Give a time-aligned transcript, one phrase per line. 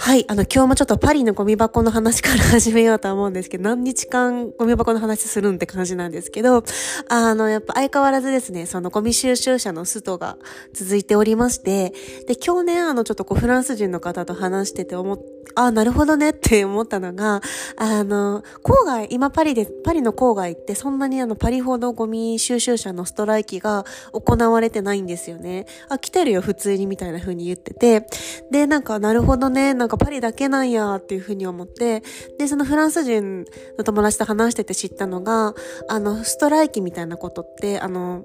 [0.00, 0.24] はい。
[0.28, 6.62] あの、今日もちょっとパリのゴミ箱の話から始めようと思うんですけど、何日間ゴミ箱の話するんって感じなんですけど、
[7.08, 10.38] あの、やっぱ相変わらずですね、そのゴミ収集車のストが
[10.72, 11.92] 続いておりまして、
[12.28, 15.18] で、今日ね、あの、ちょっとこう、フランス人の方と話してて思っ、
[15.56, 17.42] あ、なるほどねって思ったのが、
[17.76, 25.66] あの、郊外、今パリで、パリの郊外ってそんなにあの、パリほどゴミ収集車のストライキが行われてないんですよね。
[25.88, 28.06] あ、来てるよ、普通にみたいな風に言ってて、
[28.52, 32.02] で、なんか、なるほどね、んかパリだけなんやっていうふうに思って、
[32.38, 33.44] で、そのフランス人
[33.76, 35.54] の友達と話してて知ったのが、
[35.88, 38.24] あの、ストライキみたいなことって、あの、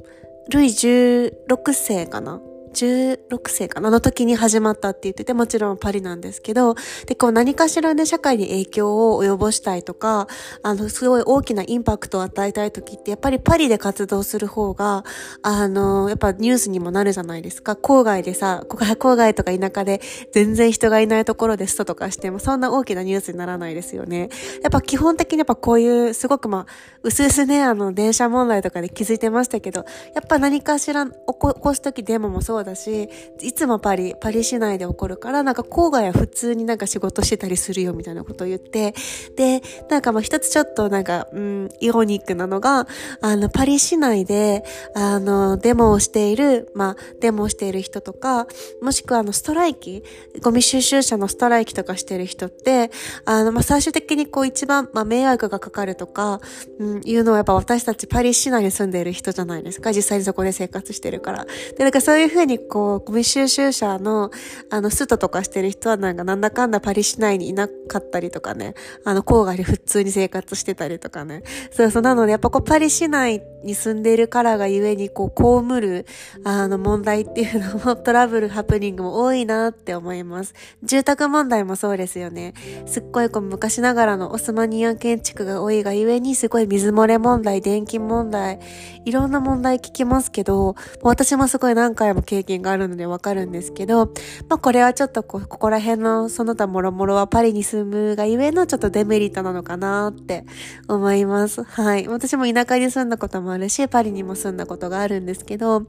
[0.49, 2.41] ルイ16世かな
[2.73, 10.27] 16世かなの時に始まったって言ってて、もちろんパリなんですけど、で、こう何かしらね、社会に影響を及ぼしたいとか、
[10.63, 15.03] あの、すごい大きなインパクトを与えたい時って、やっぱりパリで活動する方が、
[15.41, 17.73] あの、やっぱニュースにもなるじゃないですか。
[17.73, 24.29] 郊外でさ、郊外とか田舎で全然人がいないところでストとかしても、そんな大きなニュースにならないですよね。
[24.63, 26.65] やっぱ基本的にやっぱこういう、すごくまあ、
[27.03, 33.09] うすうすね、あの、電車問題とかで気づいてましたけど、やっぱ何かしら起こす時デモもそうだし、
[33.41, 38.93] いつもパリ、パリ市内で起こるから、なんか郊外は普通になんか仕事してたりするよみたいなことを言って、
[39.35, 42.87] で、なんかまあ一つちょっとなんか、うん、イロニックなのが、
[43.21, 44.63] あの、パリ市内で、
[44.95, 48.47] あの、デモをしている、まあ、デモをしている人とか、
[48.81, 50.03] もしくはあの、ストライキ、
[50.41, 52.91] ゴミ収集車のストライキとかしてる人って、
[53.25, 56.39] あの、まあ、最終的にこう一番、まあ、迷惑がかかるとか、
[56.79, 59.91] うん、いうのはやっぱ私たちパリ市内に住んでいる人じゃないですか。
[59.91, 61.45] 実際にそこで生活してるから。
[61.77, 64.31] で、なんかそういうふうにこう、ゴミ収集車の、
[64.69, 68.73] あの、ストとかしてる人はなんかなんだかんだパリ市内にいなかったりとかね、
[69.05, 71.43] あの、郊外で普通に生活してたりとかね。
[71.71, 76.05] そうそう、なのでやっぱこうパリ市内に住んでいるからがゆえにこう、被る、
[76.43, 80.53] あの、問題っていうのも トラブル、ハプニングも多いなって思います。
[80.83, 82.53] 住宅問題もそうですよね。
[82.85, 88.59] すっごいこう、昔ながらのオスマニア建築が多いがゆえに、すごい水漏れ問題、電気問題、
[89.05, 94.07] いろんな問題聞きますけど、私もすごい何回も経験があるのでわかるんですけど、
[94.49, 100.45] まあこれはちょっとこ、ここら辺のその他もろもろはパリに住むがゆえのちょっとデメリットなのかなって
[100.87, 101.63] 思います。
[101.63, 102.07] はい。
[102.07, 105.87] 私も田舎に住んだこともあるし、パリにも住んだことがあるんですけど、ま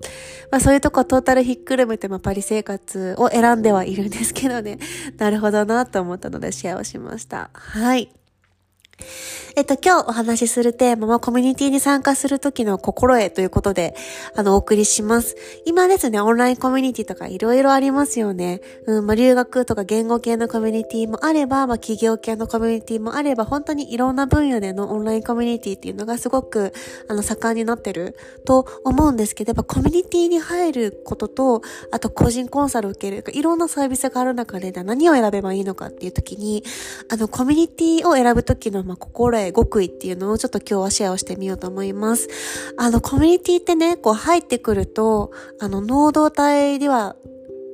[0.53, 4.79] あそういうとこトータルひっくるめて、まあパリ生活を選んではいるんですけどね、
[5.19, 7.51] なるほどなと思ったのでシェアをしました。
[7.53, 8.24] はい。
[9.57, 13.95] えっと、今日お話しするテーマはコミュニティに参加するときの心得ということで、
[14.35, 15.37] あの、お送りします。
[15.65, 18.61] 今ですね、オンラインコミュニティとかいろいろありますよね。
[18.87, 26.73] うん、まあ、留学とか言語系のコミュニティもあれば、まあ、企業系のコミュニティもあれば、本当にいろんな分野でのオンラインコミュニティっていうのがすごく、
[27.09, 31.63] あの、盛んになってると思うんですけど、やっぱコミュニティに入ることと、
[31.93, 36.65] あと個人コンサルを受ける、いろんなサービスがある中で、何を選べばいいのかっていうときに、
[37.09, 42.29] あの、コミュニティを選ぶときの、まあ、心得極意っていうのをちょっと今日はシェアをしてみようと思います。
[42.77, 47.17] あの、コミュニティってね、こう入ってくると、あの、能動体では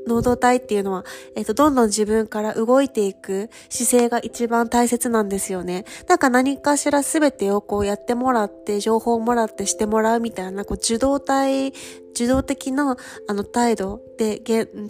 [0.06, 1.04] 能動体っていうのは、
[1.36, 5.84] えっ、と、どんどん自分から動いていく姿勢が一番大切なんですよね。
[6.08, 11.72] なんか何かしら全てをこうやってもらって、情報をもらってしてもらうみたいな、こう受動体
[12.14, 12.96] 受動的な、
[13.28, 14.40] あの、態度で、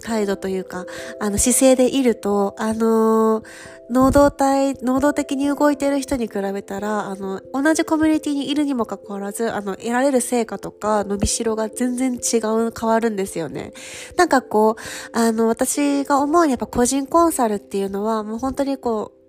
[0.01, 0.85] 態度というか、
[1.19, 3.43] あの、姿勢でいると、あのー、
[3.89, 13.73] 能動体、能動的に動いてる人に比べたら、あの、同じコミュニティにいるにもかかわらず、あの、得られる成果とか伸びしろが全然違う、変わるんですよね。
[14.15, 19.20] なんかこう、あの、私が思うにやっぱ個人コンサルっていうのは、もう本当にこう、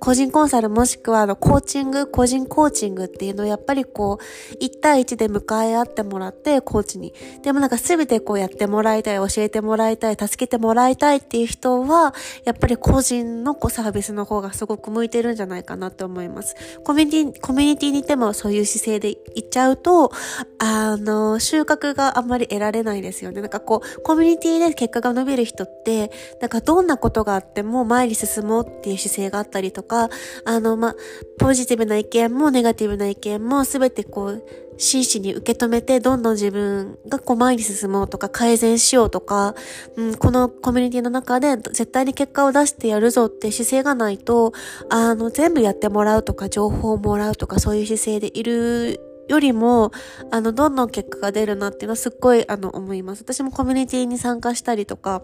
[0.00, 7.14] 個人コンサルもしくはあのコーチング、個人コーチングっていうのをやっぱりこう、1対1で迎え合ってもらって、コーチに。
[7.42, 16.56] でもなんか全てこうやってもらいたい、教えてもらいたい、助けてもらいたいっていう人は、やっぱり個人のこうサービスの方がすごく向いてるんじゃないかなと思います。
[16.82, 20.10] コミュニティ、コミュニティにいてもそういう姿勢で行っちゃうと、
[20.58, 23.40] あの、収穫があんまり得られないですよね。
[23.40, 26.10] なんかこう、コミュニティで結果が伸びる人って、
[26.40, 30.08] なんかどんなことがあっても前に進もうっていう姿勢があったりとか、
[30.46, 30.94] あの、ま
[31.38, 34.44] ポジティブな意見もネガティブな意見もすべてこう、
[34.78, 39.54] 真摯に受け止めて、どんどん自分がこう前に進もうとか改善しようとか、
[39.96, 44.52] うん、このコミュニティの中で絶対に結果を出してやるぞって姿勢がないと、
[44.90, 49.92] あの、全部やってもらうとか、情報をもらうとか、そういう姿勢でいるよりも、
[50.30, 53.22] あの、どんどん結果が出るなっていうのはすっごい、あの、思います。
[53.22, 55.22] 私もコミュニティに参加したりとか、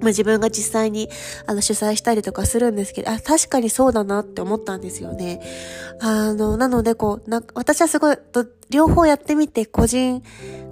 [0.00, 1.08] まあ、自分が実際に
[1.46, 5.40] あの主催したりとかするんですけど、あ、確かにそうだなって思ったんですよね。
[6.00, 8.18] あの、なのでこう、な私はすごい、
[8.70, 10.22] 両方やってみて個人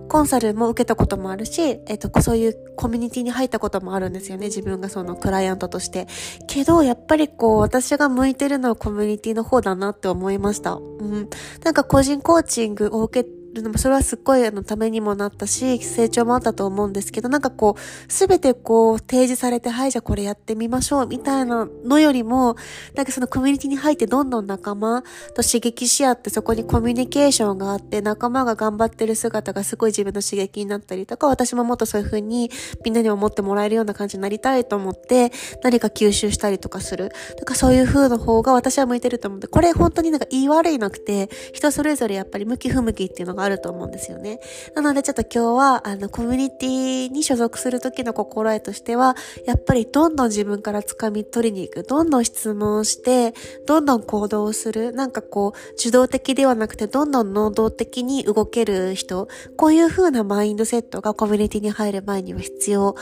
[0.08, 4.46] コンサルも受けたこともあるし、えっと、そういうコミュニティに入ったこともあるんですよね。
[4.46, 6.06] 自分がそのクライアントとして。
[6.46, 10.74] けど、やっぱりこう、私が向いてるのはコミュニティの方だなって思いました。
[10.74, 11.28] うん。
[11.64, 22.56] なんか個人コーチングを受けるのも、それはすっごいあのためにもなったし、成長もあったと思うんですけど、なんかこう、すべてこう、提示されて、はい、じゃあこれやってみましょう、みたいなのよりも、
[22.94, 25.02] なんかそのコミュニティに入ってどんどん仲間
[25.34, 32.50] と刺激し合って、そこにコミュニケーションがあって、仲間が頑張ってる姿がすごい自分の刺激になったりとか、私ももっとそういう風に
[32.84, 37.10] みんなに思ってもらえるような感じになりたいと思って、何か吸収したりとかする。
[37.38, 44.40] だかそういう風の方が私は向いてると思って、これ本当になんか言い悪いなくて、人それぞれやっぱり向き不向きっていうのがあると思うんですよね。
[44.74, 51.82] なのでちょっと今日は、あの、コミュニティに所属する時の心得としては、やっぱりどんどん自分から掴み取りに行く。
[51.82, 53.34] どんどん質問して、
[53.66, 54.92] どんどん行動する。
[54.92, 59.28] なんかこう、受動的ではなくて、どんどん能動的に動ける人。
[59.56, 62.96] こういう風なマインドセットがコミュニティに入る前には必要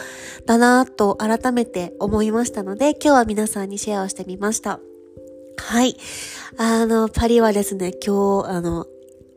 [0.47, 4.81] だなと改めて思いましたので、今日は皆さんにシェアをしてみました。
[5.59, 5.97] はい。
[6.59, 8.87] あの、パリはですね、今日、あの、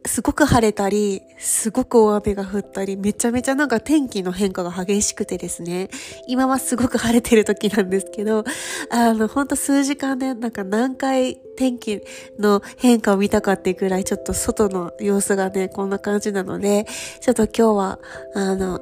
[0.05, 5.89] すごく晴れたり、すごく大雨が降ったり、めちゃめちゃなんか天気の変化が激しくてですね、
[6.27, 8.43] 今はすごく晴れてる時なんですけど、
[8.89, 12.01] あの、ほんと数時間でなんか何回天気
[12.39, 16.85] の変化を見たかっていうくらい、ちょっと外の様子がね、こんな感じなので、
[17.21, 17.99] ちょっと今日は、
[18.35, 18.79] あの、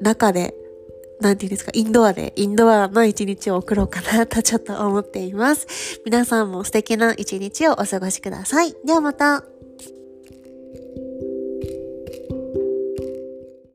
[0.00, 0.54] 中で
[1.22, 5.66] なんていうんですか、インドアで、インドアの一日を送ろうかなとちょっと思っています。
[6.04, 8.74] 皆さんも素敵な一日をお過ごしください。
[8.84, 9.51] ではまた。